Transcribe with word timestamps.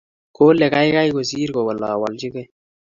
kole 0.35 0.65
keikei 0.73 1.09
kosiir 1.15 1.49
kowolowolchikei 1.55 2.47